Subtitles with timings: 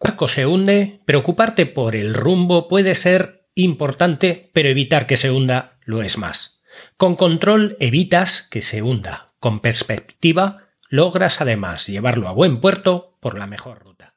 [0.00, 5.76] Cuarco se hunde, preocuparte por el rumbo puede ser importante, pero evitar que se hunda
[5.84, 6.62] lo es más.
[6.96, 9.34] Con control evitas que se hunda.
[9.40, 14.09] Con perspectiva logras además llevarlo a buen puerto por la mejor ruta.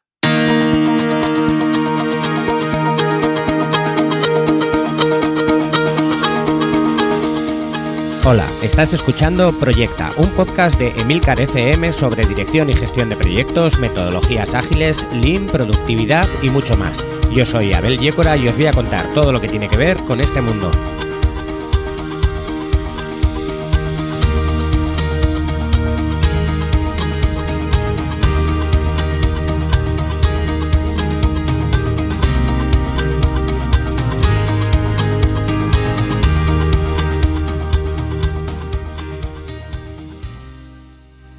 [8.26, 13.80] Hola, estás escuchando Proyecta, un podcast de Emilcar FM sobre dirección y gestión de proyectos,
[13.80, 17.04] metodologías ágiles, lean, productividad y mucho más.
[17.36, 19.98] Yo soy Abel Yécora y os voy a contar todo lo que tiene que ver
[20.06, 20.72] con este mundo.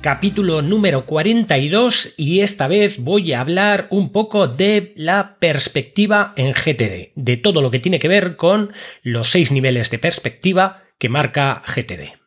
[0.04, 6.52] Capítulo número 42 y esta vez voy a hablar un poco de la perspectiva en
[6.52, 11.08] GTD, de todo lo que tiene que ver con los seis niveles de perspectiva que
[11.08, 12.23] marca GTD.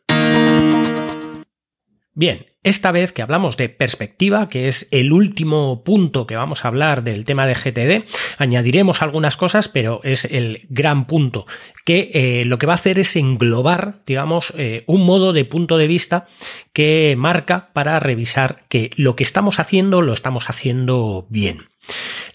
[2.18, 6.70] Bien, esta vez que hablamos de perspectiva, que es el último punto que vamos a
[6.70, 8.10] hablar del tema de GTD,
[8.40, 11.46] añadiremos algunas cosas, pero es el gran punto
[11.86, 15.78] que eh, lo que va a hacer es englobar, digamos, eh, un modo de punto
[15.78, 16.26] de vista
[16.74, 21.68] que marca para revisar que lo que estamos haciendo lo estamos haciendo bien.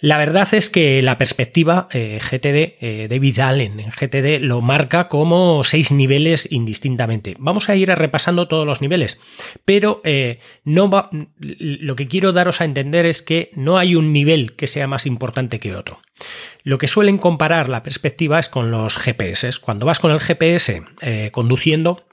[0.03, 5.07] La verdad es que la perspectiva eh, GTD, eh, David Allen en GTD lo marca
[5.07, 7.37] como seis niveles indistintamente.
[7.39, 9.21] Vamos a ir repasando todos los niveles,
[9.65, 11.09] pero eh, no va,
[11.39, 15.07] lo que quiero daros a entender es que no hay un nivel que sea más
[15.07, 16.01] importante que otro.
[16.65, 19.51] Lo que suelen comparar la perspectiva es con los GPS.
[19.61, 20.83] Cuando vas con el GPS
[21.31, 22.05] conduciendo,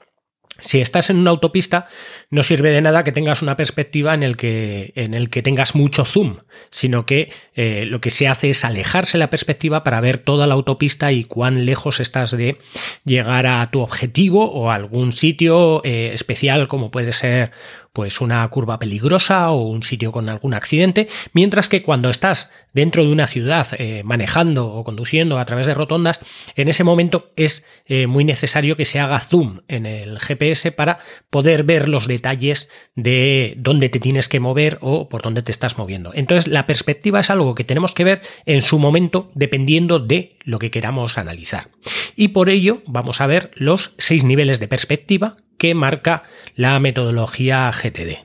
[0.60, 1.88] si estás en una autopista,
[2.30, 5.74] no sirve de nada que tengas una perspectiva en el que, en el que tengas
[5.74, 6.36] mucho zoom,
[6.70, 10.54] sino que eh, lo que se hace es alejarse la perspectiva para ver toda la
[10.54, 12.58] autopista y cuán lejos estás de
[13.04, 17.50] llegar a tu objetivo o a algún sitio eh, especial como puede ser
[17.92, 23.04] pues una curva peligrosa o un sitio con algún accidente, mientras que cuando estás dentro
[23.04, 26.20] de una ciudad eh, manejando o conduciendo a través de rotondas,
[26.54, 30.98] en ese momento es eh, muy necesario que se haga zoom en el GPS para
[31.30, 35.78] poder ver los detalles de dónde te tienes que mover o por dónde te estás
[35.78, 36.12] moviendo.
[36.14, 40.58] Entonces la perspectiva es algo que tenemos que ver en su momento dependiendo de lo
[40.58, 41.70] que queramos analizar.
[42.14, 46.24] Y por ello vamos a ver los seis niveles de perspectiva que marca
[46.56, 48.24] la metodología GTD.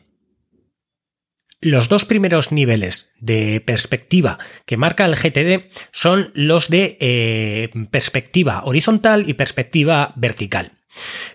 [1.60, 8.64] Los dos primeros niveles de perspectiva que marca el GTD son los de eh, perspectiva
[8.64, 10.72] horizontal y perspectiva vertical.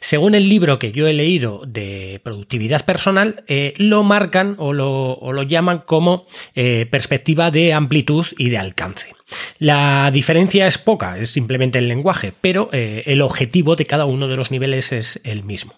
[0.00, 5.42] Según el libro que yo he leído de productividad personal, eh, lo marcan o lo,
[5.42, 9.12] llaman como eh, perspectiva de amplitud y de alcance.
[9.58, 14.36] La diferencia es poca, es simplemente el lenguaje, pero el objetivo de cada uno de
[14.36, 15.74] los niveles es el mismo.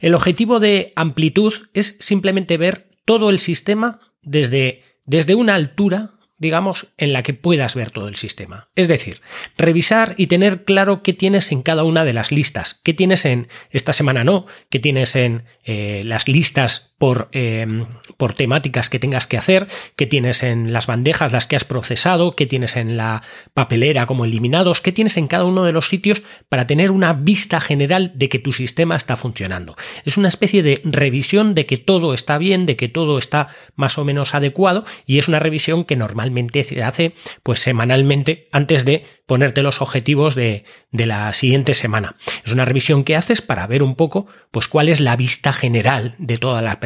[0.00, 6.86] El objetivo de amplitud es simplemente ver todo el sistema desde, desde una altura digamos,
[6.96, 8.68] en la que puedas ver todo el sistema.
[8.76, 9.20] Es decir,
[9.56, 13.48] revisar y tener claro qué tienes en cada una de las listas, qué tienes en
[13.70, 17.86] esta semana no, qué tienes en eh, las listas por, em,
[18.16, 22.34] por temáticas que tengas que hacer, qué tienes en las bandejas las que has procesado,
[22.34, 23.22] qué tienes en la
[23.54, 27.60] papelera como eliminados, qué tienes en cada uno de los sitios para tener una vista
[27.60, 29.76] general de que tu sistema está funcionando.
[30.04, 33.96] Es una especie de revisión de que todo está bien, de que todo está más
[33.96, 37.14] o menos adecuado y es una revisión que normalmente se hace
[37.44, 42.16] pues semanalmente antes de ponerte los objetivos de, la siguiente semana.
[42.46, 46.14] Es una revisión que haces para ver un poco pues cuál es la vista general
[46.18, 46.80] de toda la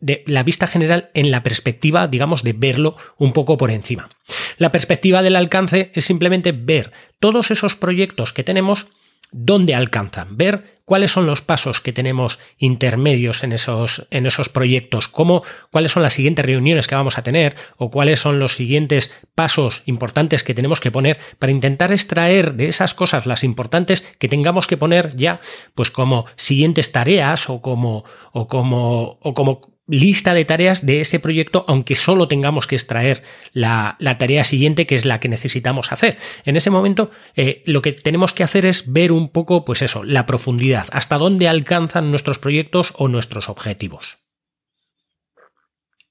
[0.00, 4.10] de la vista general en la perspectiva, digamos, de verlo un poco por encima.
[4.58, 8.88] La perspectiva del alcance es simplemente ver todos esos proyectos que tenemos
[9.32, 15.08] dónde alcanzan, ver cuáles son los pasos que tenemos intermedios en esos, en esos proyectos,
[15.08, 19.10] cómo, cuáles son las siguientes reuniones que vamos a tener o cuáles son los siguientes
[19.34, 24.28] pasos importantes que tenemos que poner para intentar extraer de esas cosas las importantes que
[24.28, 25.40] tengamos que poner ya,
[25.74, 31.20] pues como siguientes tareas o como, o como, o como lista de tareas de ese
[31.20, 33.22] proyecto, aunque solo tengamos que extraer
[33.52, 36.18] la, tarea siguiente, que es la que necesitamos hacer.
[36.44, 40.04] En ese momento, eh, lo que tenemos que hacer es ver un poco, pues eso,
[40.04, 44.24] la profundidad, hasta dónde alcanzan nuestros proyectos o nuestros objetivos.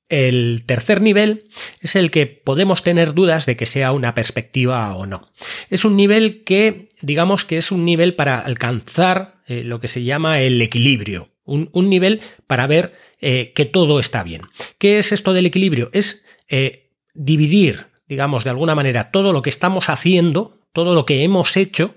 [0.09, 1.45] El tercer nivel
[1.81, 5.31] es el que podemos tener dudas de que sea una perspectiva o no.
[5.71, 10.03] Es un nivel que, digamos que es un nivel para alcanzar eh, lo que se
[10.03, 14.43] llama el equilibrio, un, nivel para ver eh, que todo está bien.
[14.77, 15.89] ¿Qué es esto del equilibrio?
[15.93, 21.23] Es eh, dividir digamos, de alguna manera, todo lo que estamos haciendo, todo lo que
[21.23, 21.95] hemos hecho,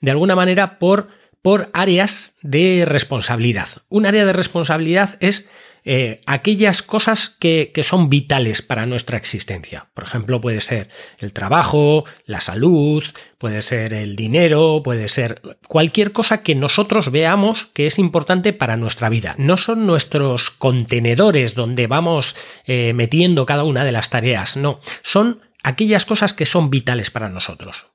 [0.00, 1.08] de alguna manera por,
[1.42, 3.68] por áreas de responsabilidad.
[3.88, 5.48] Un área de responsabilidad es
[5.84, 9.88] eh, aquellas cosas que, son vitales para nuestra existencia.
[9.94, 10.88] Por ejemplo, puede ser
[11.18, 13.02] el trabajo, la salud,
[13.38, 18.76] puede ser el dinero, puede ser cualquier cosa que nosotros veamos que es importante para
[18.76, 19.34] nuestra vida.
[19.38, 22.36] No son nuestros contenedores donde vamos
[22.66, 27.28] eh, metiendo cada una de las tareas, no, son aquellas cosas que son vitales para
[27.28, 27.86] nosotros.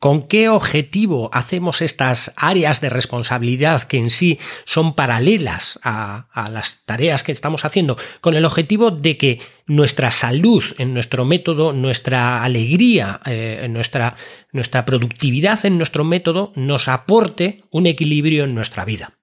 [0.00, 6.86] ¿Con qué objetivo hacemos estas áreas de responsabilidad que en sí son paralelas a, las
[6.86, 7.98] tareas que estamos haciendo?
[8.22, 14.16] Con el objetivo de que nuestra salud en nuestro método, nuestra alegría, eh, nuestra,
[14.52, 19.18] nuestra productividad en nuestro método nos aporte un equilibrio en nuestra vida.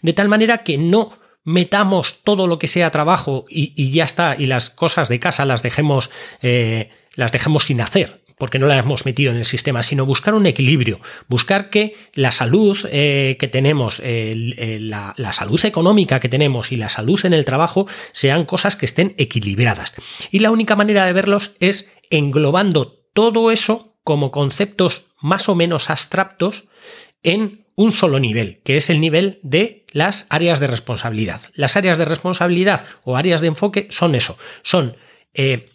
[0.00, 1.12] De tal manera que no
[1.44, 5.62] metamos todo lo que sea trabajo y, ya está, y las cosas de casa las
[5.62, 10.04] dejemos, eh, las dejemos sin hacer porque no la hemos metido en el sistema, sino
[10.04, 10.98] buscar un equilibrio,
[11.28, 16.88] buscar que la salud eh, que tenemos, la, la, salud económica que tenemos y la
[16.88, 19.94] salud en el trabajo sean cosas que estén equilibradas.
[20.32, 25.88] Y la única manera de verlos es englobando todo eso como conceptos más o menos
[25.88, 26.64] abstractos
[27.22, 31.42] en un solo nivel, que es el nivel de las áreas de responsabilidad.
[31.54, 34.96] Las áreas de responsabilidad o áreas de enfoque son eso, son
[35.32, 35.68] eh,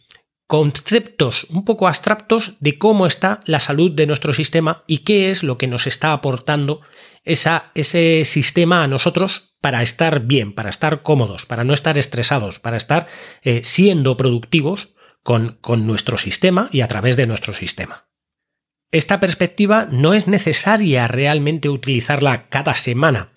[0.47, 5.43] conceptos un poco abstractos de cómo está la salud de nuestro sistema y qué es
[5.43, 6.81] lo que nos está aportando
[7.25, 12.77] ese sistema a nosotros para estar bien, para estar cómodos, para no estar estresados, para
[12.77, 13.07] estar
[13.41, 14.89] eh, siendo productivos
[15.23, 18.07] con nuestro sistema y a través de nuestro sistema.
[18.91, 23.33] Esta perspectiva no es necesaria realmente utilizarla cada semana,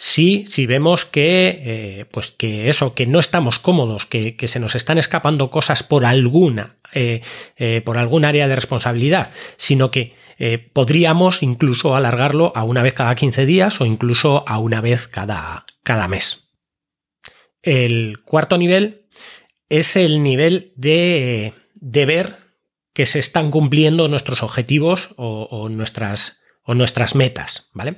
[0.00, 4.76] Sí, si vemos que, eh, pues que eso, que no estamos cómodos, que, se nos
[4.76, 7.20] están escapando cosas por alguna, eh,
[7.56, 10.16] eh, por algún área de responsabilidad, sino que
[10.72, 15.66] podríamos incluso alargarlo a una vez cada 15 días o incluso a una vez cada,
[15.82, 16.48] cada mes.
[17.62, 19.08] El cuarto nivel
[19.68, 22.36] es el nivel de, de ver
[22.92, 26.37] que se están cumpliendo nuestros objetivos o nuestras
[26.68, 27.94] o nuestras metas, ¿vale?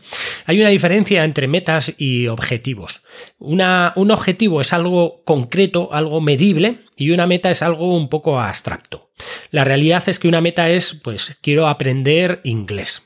[0.47, 3.03] Hay una diferencia entre metas y objetivos.
[3.41, 8.41] Una, un objetivo es algo concreto, algo medible, y una meta es algo un poco
[8.41, 9.11] abstracto.
[9.51, 13.03] La realidad es que una meta es, pues, quiero aprender inglés.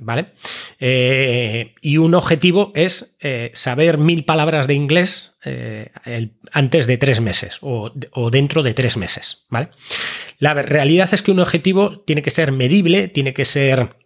[0.00, 0.26] ¿Vale?
[0.78, 5.90] Eh, y un objetivo es eh, saber mil palabras de inglés eh,
[6.52, 9.46] antes de tres meses o, o, dentro de tres meses.
[9.48, 9.70] ¿Vale?
[10.38, 13.96] La realidad es que un objetivo tiene que ser medible, tiene que ser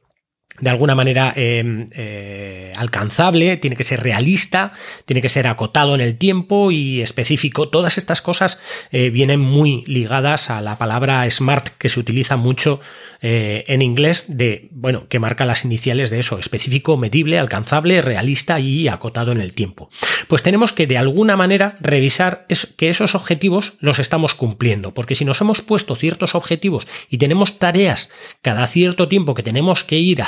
[0.62, 4.72] de alguna manera em, eh, alcanzable, tiene que ser realista,
[5.06, 7.68] tiene que ser acotado en el tiempo y específico.
[7.68, 8.60] Todas estas cosas
[8.92, 12.80] eh, vienen muy ligadas a la palabra smart que se utiliza mucho
[13.22, 18.60] eh, en inglés de, bueno, que marca las iniciales de eso, específico, medible, alcanzable, realista
[18.60, 19.90] y acotado en el tiempo.
[20.28, 25.24] Pues tenemos que de alguna manera revisar que esos objetivos los estamos cumpliendo, porque si
[25.24, 28.10] nos hemos puesto ciertos objetivos y tenemos tareas
[28.42, 30.22] cada cierto tiempo que tenemos que ir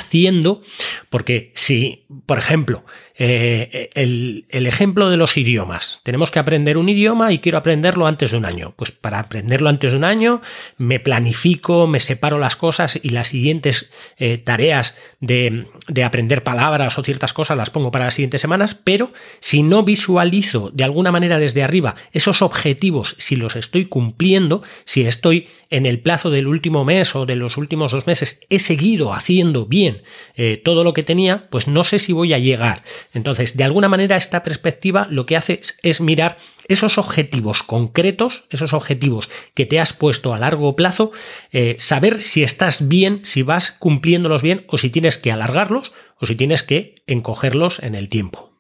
[1.11, 2.85] porque si, por ejemplo,
[3.17, 6.01] eh, el, ejemplo de los idiomas.
[6.03, 8.75] Tenemos que aprender un idioma y quiero aprenderlo antes de un año.
[8.77, 10.43] Pues para aprenderlo antes de un año
[10.79, 16.99] me planifico, me separo las cosas y las siguientes eh, tareas de, de, aprender palabras
[16.99, 21.13] o ciertas cosas las pongo para las siguientes semanas, pero si no visualizo de alguna
[21.13, 26.47] manera desde arriba esos objetivos, si los estoy cumpliendo, si estoy en el plazo del
[26.47, 30.03] último mes o de los últimos dos meses, he seguido haciendo bien
[30.37, 32.83] eh, todo lo que tenía, pues no sé si voy a llegar.
[33.15, 38.73] Entonces, de alguna manera, esta perspectiva lo que hace es mirar esos objetivos concretos, esos
[38.73, 41.13] objetivos que te has puesto a largo plazo,
[41.53, 46.27] eh, saber si estás bien, si vas cumpliéndolos bien o si tienes que alargarlos o
[46.27, 48.53] si tienes que encogerlos en el tiempo.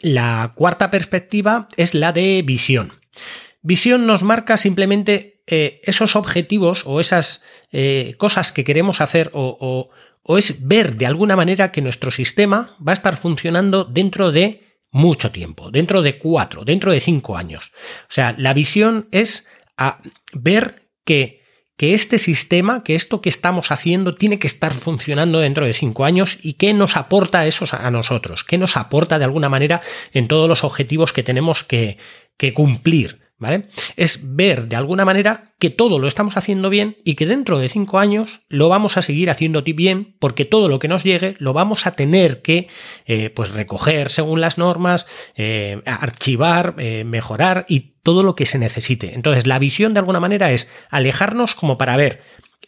[0.00, 2.92] La cuarta perspectiva es la de visión.
[3.62, 7.42] Visión nos marca simplemente eh, esos objetivos o esas
[8.18, 9.90] cosas que queremos hacer o
[10.24, 15.30] es ver de alguna manera que nuestro sistema va a estar funcionando dentro de mucho
[15.30, 17.72] tiempo, dentro de cuatro, dentro de cinco años.
[18.02, 19.46] O sea, la visión es
[19.76, 20.00] a
[20.32, 21.42] ver que,
[21.76, 26.04] que este sistema, que esto que estamos haciendo, tiene que estar funcionando dentro de cinco
[26.04, 29.80] años y qué nos aporta eso a nosotros, qué nos aporta de alguna manera
[30.12, 31.98] en todos los objetivos que tenemos que,
[32.36, 33.64] que cumplir ¿vale?
[33.96, 37.68] Es ver de alguna manera que todo lo estamos haciendo bien y que dentro de
[37.68, 41.52] cinco años lo vamos a seguir haciendo bien porque todo lo que nos llegue lo
[41.52, 42.68] vamos a tener que
[43.06, 45.06] eh, pues recoger según las normas,
[45.36, 49.14] eh, archivar, eh, mejorar y todo lo que se necesite.
[49.14, 52.22] Entonces la visión de alguna manera es alejarnos como para ver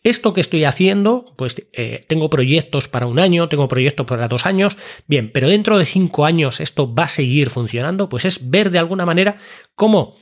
[0.04, 1.68] esto que estoy haciendo, pues
[2.08, 4.76] tengo proyectos para un año, tengo proyectos para dos años,
[5.06, 8.80] bien, pero dentro de cinco años esto va a seguir funcionando, pues es ver de
[8.80, 9.36] alguna manera
[9.76, 10.16] cómo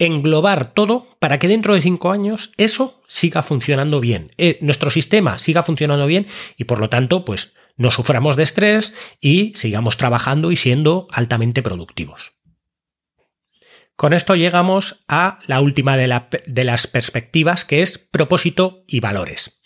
[0.00, 5.38] englobar todo para que dentro de cinco años eso siga funcionando bien, eh, nuestro sistema
[5.38, 6.26] siga funcionando bien
[6.56, 11.62] y por lo tanto pues no suframos de estrés y sigamos trabajando y siendo altamente
[11.62, 12.32] productivos.
[13.96, 19.60] Con esto llegamos a la última de, las perspectivas que es propósito y valores.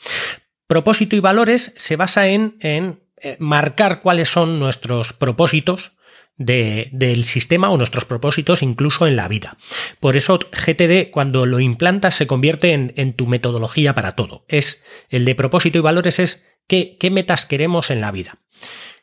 [0.66, 5.93] Propósito y valores se basa en, en eh, marcar cuáles son nuestros propósitos,
[6.36, 9.56] del sistema o nuestros propósitos incluso en la vida.
[10.00, 14.44] Por eso GTD cuando lo implantas se convierte en, tu metodología para todo.
[14.48, 18.38] Es el de propósito y valores es qué, metas queremos en la vida.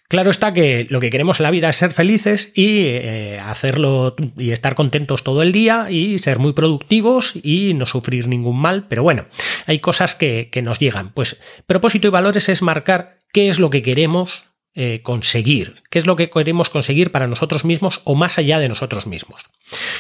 [0.10, 4.18] Claro está que lo que queremos en la vida es ser felices y eh, hacerlo
[4.38, 8.88] y estar contentos todo el día y ser muy productivos y no sufrir ningún mal,
[8.90, 9.28] pero bueno,
[9.68, 11.14] hay cosas que, que nos llegan.
[11.14, 16.06] Pues propósito y valores es marcar qué es lo que queremos eh, conseguir, qué es
[16.06, 19.50] lo que queremos conseguir para nosotros mismos o más allá de nosotros mismos.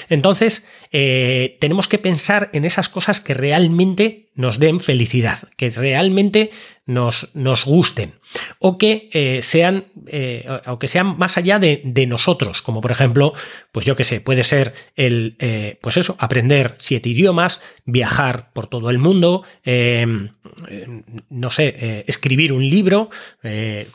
[0.09, 6.51] Entonces, eh, tenemos que pensar en esas cosas que realmente nos den felicidad, que realmente
[6.85, 8.13] nos, nos gusten
[8.59, 13.33] o que eh, sean eh, o que sean más allá de, nosotros, como por ejemplo,
[13.71, 15.35] pues yo que sé, puede ser el,
[15.81, 19.43] pues eso, aprender siete idiomas, viajar por todo el mundo,
[21.29, 23.09] no sé, escribir un libro,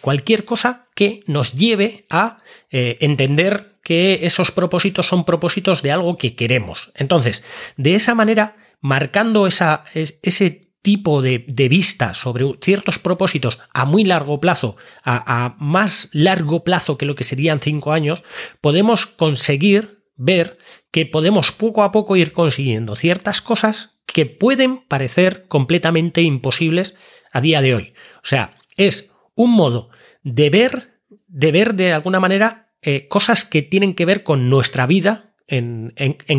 [0.00, 2.38] cualquier cosa que nos lleve a
[2.70, 6.90] entender que esos propósitos son propósitos de algo que queremos.
[6.96, 7.44] Entonces,
[7.76, 14.76] de esa manera, marcando ese tipo de, vista sobre ciertos propósitos a muy largo plazo,
[15.04, 18.22] a, más largo plazo que lo que serían cinco años,
[18.60, 20.58] podemos conseguir ver
[20.92, 26.96] que podemos poco a poco ir consiguiendo ciertas cosas que pueden parecer completamente imposibles
[27.32, 27.94] a día de hoy.
[28.18, 29.90] O sea, es un modo
[30.22, 34.86] de ver, de ver de alguna manera eh, cosas que tienen que ver con nuestra
[34.86, 35.92] vida en,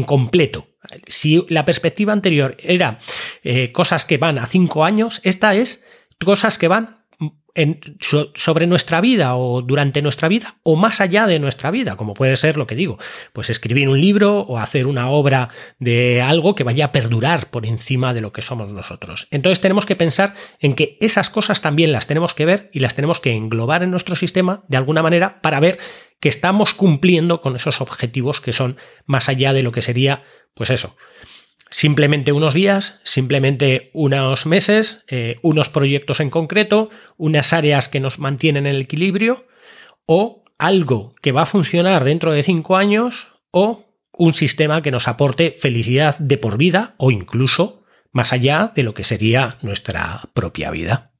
[0.05, 0.67] completo.
[1.07, 2.99] Si la perspectiva anterior era
[3.43, 5.83] eh, cosas que van a cinco años, esta es
[6.19, 6.97] cosas que van
[8.35, 12.35] sobre nuestra vida o durante nuestra vida o más allá de nuestra vida, como puede
[12.35, 12.99] ser lo que digo,
[13.33, 17.65] pues escribir un libro o hacer una obra de algo que vaya a perdurar por
[17.65, 19.27] encima de lo que somos nosotros.
[19.31, 22.93] Entonces tenemos que pensar en que esas cosas también las tenemos que ver y las
[22.93, 25.79] tenemos que englobar en nuestro sistema de alguna manera para ver
[26.19, 30.23] que estamos cumpliendo con esos objetivos que son más allá de lo que sería,
[30.57, 30.95] pues eso,
[31.69, 38.19] simplemente unos días, simplemente unos meses, eh, unos proyectos en concreto, unas áreas que nos
[38.19, 39.47] mantienen en el equilibrio,
[40.05, 45.07] o algo que va a funcionar dentro de cinco años, o un sistema que nos
[45.07, 50.71] aporte felicidad de por vida, o incluso más allá de lo que sería nuestra propia
[50.71, 51.13] vida.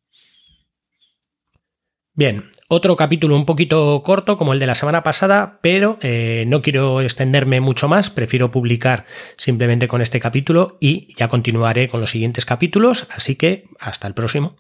[2.14, 6.62] Bien, otro capítulo un poquito corto como el de la semana pasada, pero eh, no
[6.62, 9.06] quiero extenderme mucho más, prefiero publicar
[9.38, 14.14] simplemente con este capítulo y ya continuaré con los siguientes capítulos, así que hasta el
[14.14, 14.58] próximo.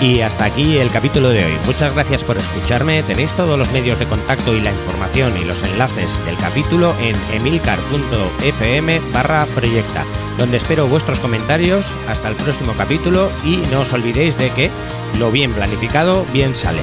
[0.00, 1.52] Y hasta aquí el capítulo de hoy.
[1.66, 3.02] Muchas gracias por escucharme.
[3.02, 7.16] Tenéis todos los medios de contacto y la información y los enlaces del capítulo en
[7.34, 10.04] emilcar.fm barra proyecta,
[10.38, 11.86] donde espero vuestros comentarios.
[12.08, 14.70] Hasta el próximo capítulo y no os olvidéis de que
[15.18, 16.80] lo bien planificado bien sale.